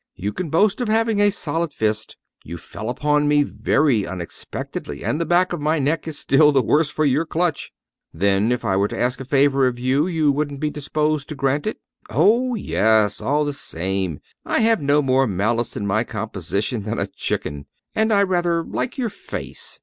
[0.15, 2.17] You can boast of having a solid fist!
[2.43, 6.59] You fell upon me very unexpectedly; and the back of my neck is still the
[6.63, 7.71] worse for your clutch."
[8.11, 11.35] "Then, if I were to ask a favor of you, you wouldn't be disposed to
[11.35, 11.77] grant it?"
[12.09, 13.21] "Oh, yes!
[13.21, 14.21] all the same.
[14.43, 18.97] I have no more malice in my composition than a chicken; and I rather like
[18.97, 19.79] your face.